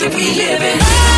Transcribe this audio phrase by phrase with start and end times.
[0.00, 1.09] that we live in.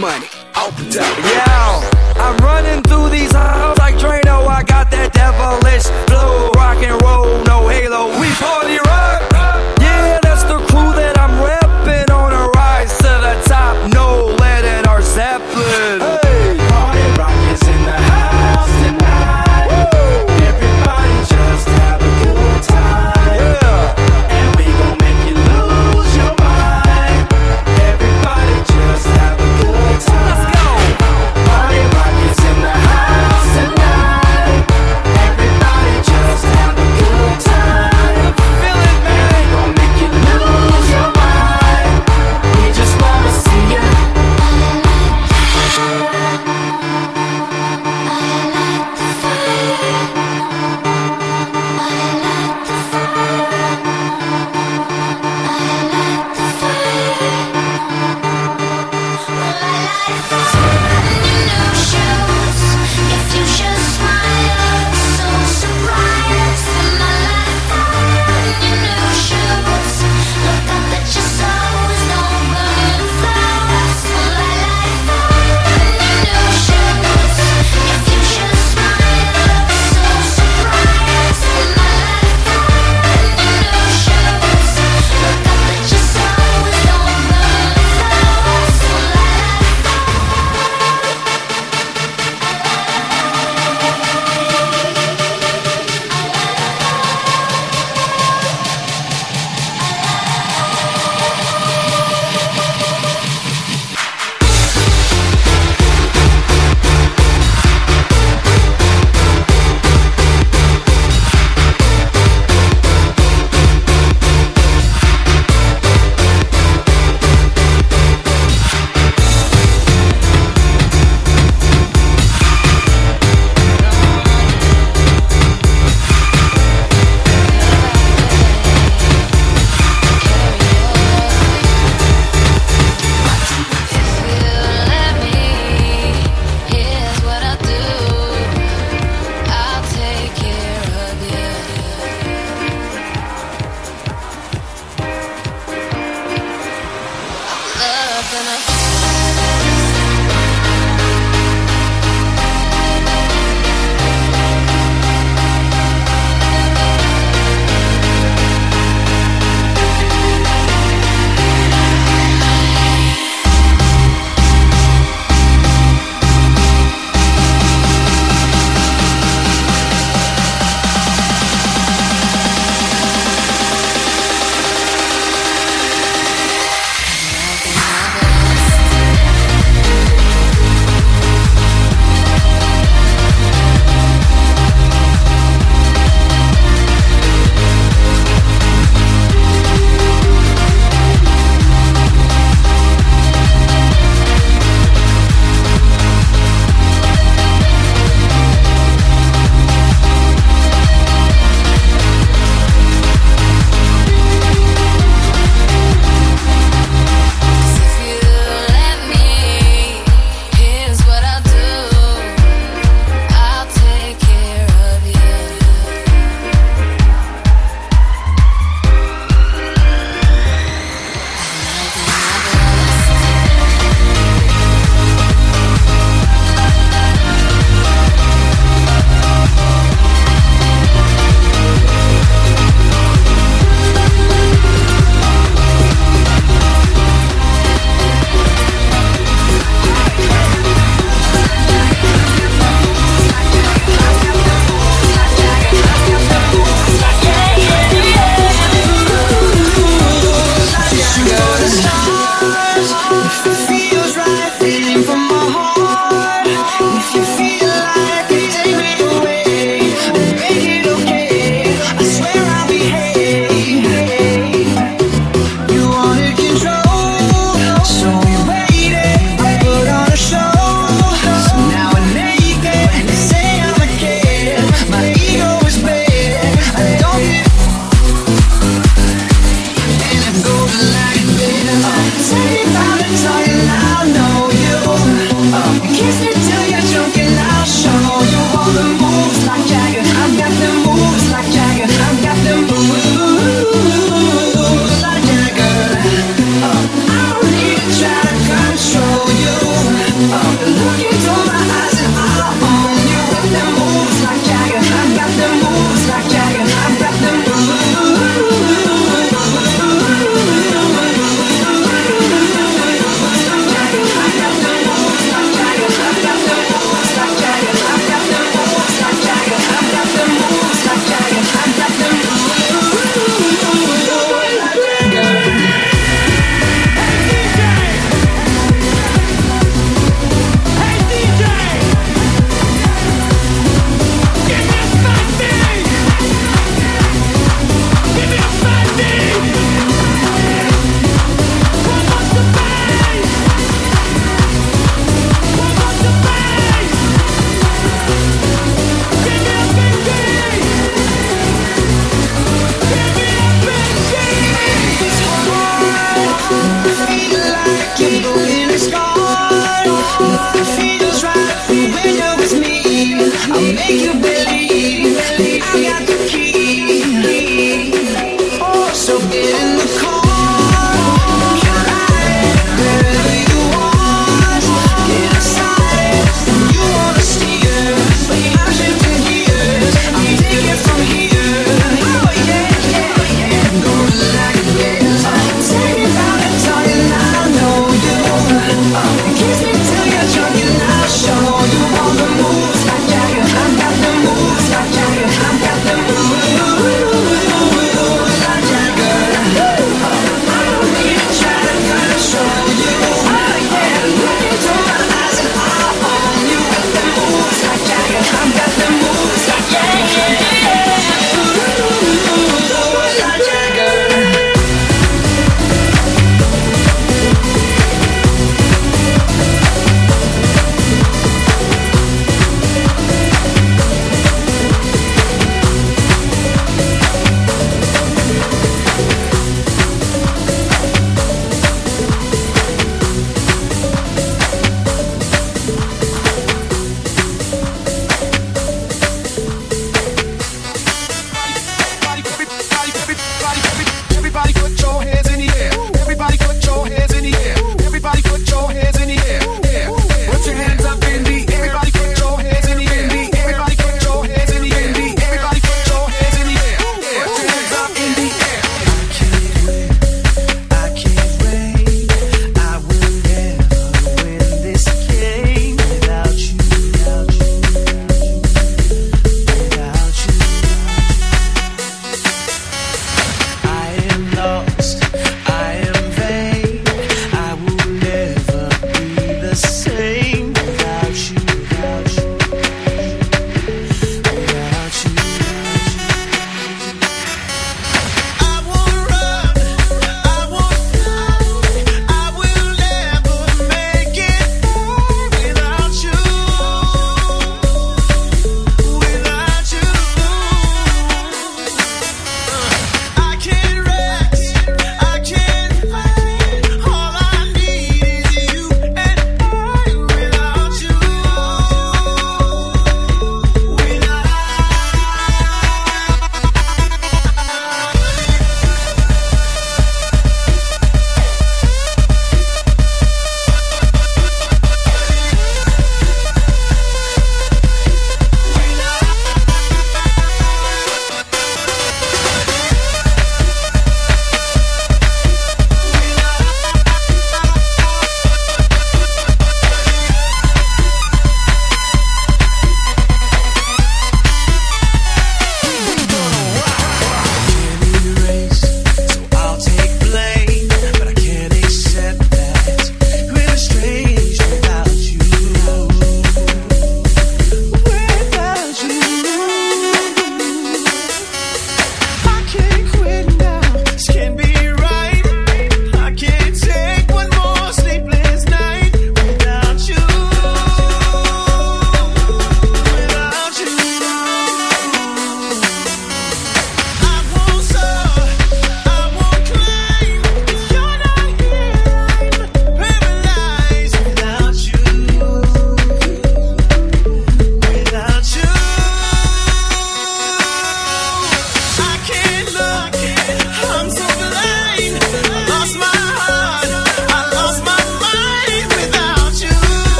[0.00, 0.26] money,
[0.56, 1.18] open the top.
[1.18, 1.49] Yeah.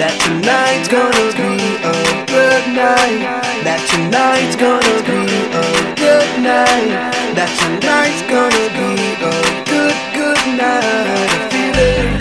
[0.00, 1.92] That tonight's gonna be a
[2.24, 3.20] good night.
[3.68, 7.12] That tonight's gonna be a good night.
[7.36, 9.36] That tonight's gonna be a
[9.68, 11.52] good, good night.
[11.52, 12.16] Feel it.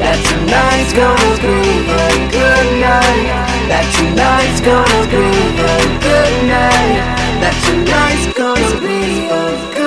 [0.00, 1.60] That tonight's gonna be
[1.92, 3.28] a good night.
[3.68, 5.28] That tonight's gonna be
[5.60, 5.76] a
[6.08, 7.04] good night.
[7.44, 9.77] That tonight's gonna be a good night.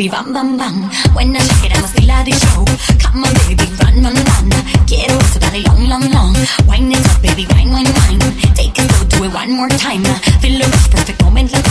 [0.00, 0.76] baby, bam, bam, bam.
[1.12, 2.64] When I knock it, I'ma feel like this show.
[3.04, 4.48] Come on, baby, run, run, run.
[4.88, 6.32] Get off the body long, long, long.
[6.64, 8.20] Wind it up, baby, wine, wine, wine.
[8.56, 10.04] Take a go, do it one more time.
[10.40, 11.68] Feel the perfect moment like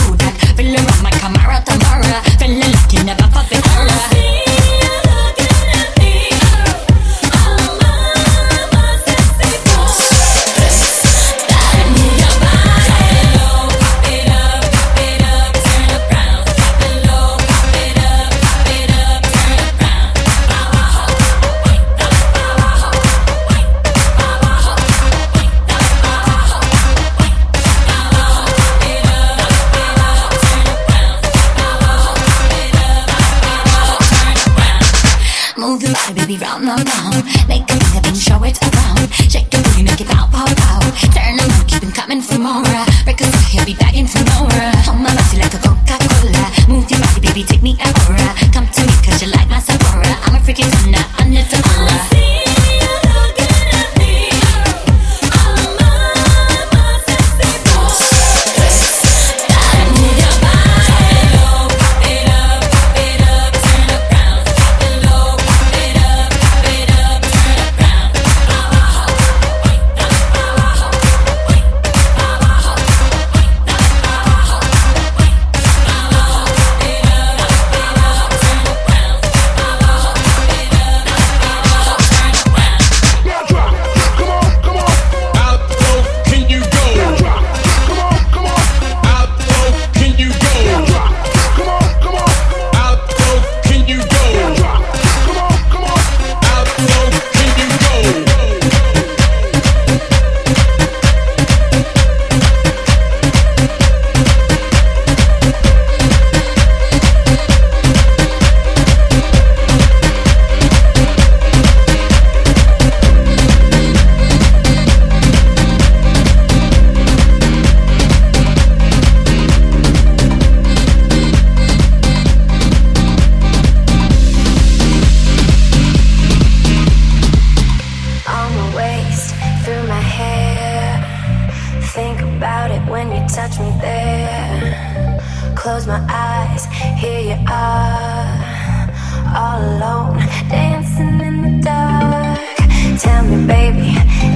[133.34, 135.20] touch me there.
[135.54, 136.64] Close my eyes,
[136.98, 138.88] here you are,
[139.36, 142.56] all alone, dancing in the dark.
[142.98, 143.92] Tell me, baby,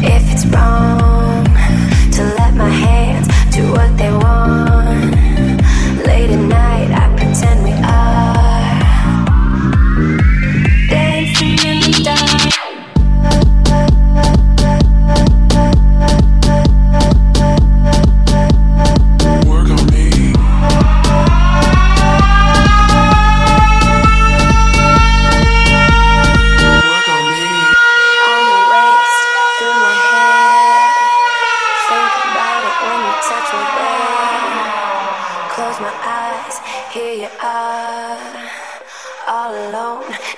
[0.07, 1.45] if it's wrong
[2.13, 4.64] to let my hands do what they want.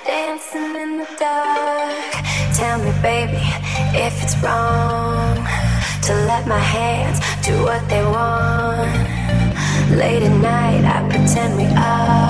[0.05, 2.13] dancing in the dark.
[2.55, 3.43] Tell me, baby,
[3.93, 5.35] if it's wrong
[6.03, 9.07] to let my hands do what they want.
[9.97, 12.26] Late at night, I pretend we are.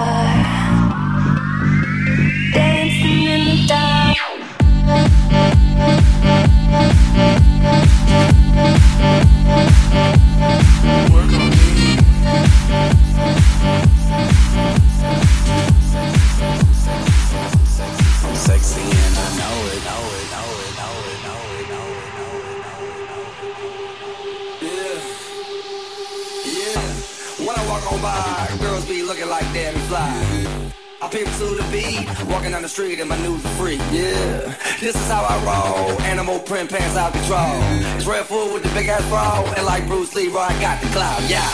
[29.44, 30.74] and fly.
[31.00, 33.78] I pimp to the beat, walking down the street and my news is free.
[33.94, 34.50] Yeah,
[34.82, 36.02] this is how I roll.
[36.02, 37.62] Animal print pants out control.
[37.96, 40.88] It's red food with the big ass bra, and like Bruce Lee, I got the
[40.90, 41.22] cloud.
[41.30, 41.46] Yeah.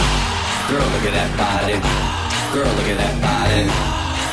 [0.71, 1.75] Girl, look at that body.
[2.55, 3.67] Girl, look at that body.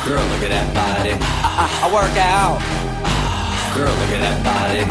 [0.07, 1.11] Girl, look at that body.
[1.19, 2.57] I, I, I work out.
[3.75, 4.83] Girl, look at that body.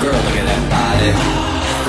[0.00, 1.41] Girl, look at that body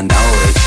[0.00, 0.59] I know it.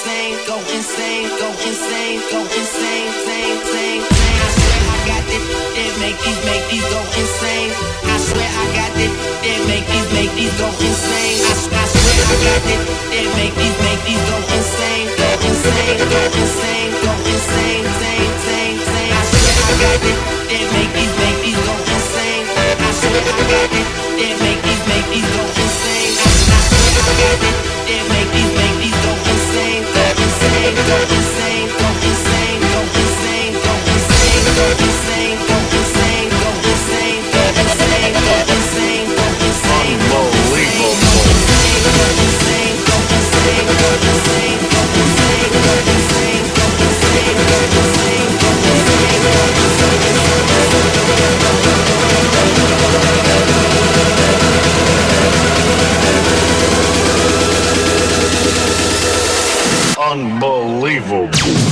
[0.00, 0.36] Insane.
[0.48, 1.28] Go insane.
[1.36, 2.20] Go insane.
[2.32, 3.08] Go insane.
[3.12, 3.60] Insane.
[3.60, 4.00] Insane.
[4.00, 4.40] Insane.
[4.40, 5.44] I swear I got it.
[5.76, 7.70] That make these make these go insane.
[8.08, 9.12] I swear I got it.
[9.44, 11.36] That make these make these go insane.
[11.44, 12.80] I, I swear I got it.
[13.12, 15.06] That make these make these go insane.
[15.20, 15.98] Go insane.
[16.08, 16.90] Go insane.
[17.04, 17.84] Go insane.
[17.84, 18.24] Insane.
[18.24, 18.72] Insane.
[18.80, 19.12] Insane.
[19.12, 20.16] I swear I got it.
[20.48, 22.44] That make these make these go insane.
[22.56, 23.86] I swear I got it.
[24.16, 26.12] That make these make these go insane.
[26.24, 27.56] I, swear I got it.
[27.84, 28.99] That make these make these
[30.60, 35.49] insane, go insane, go insane, go insane, go insane, go insane.
[60.10, 61.69] Unbelievable.